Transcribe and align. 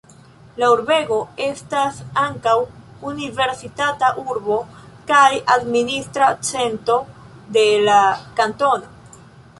La 0.61 0.67
urbego 0.75 1.17
estas 1.47 1.99
ankaŭ 2.21 2.55
universitata 3.11 4.09
urbo 4.23 4.57
kaj 5.13 5.29
administra 5.57 6.31
cento 6.51 6.97
de 7.59 7.67
la 7.91 8.03
kantono. 8.41 9.23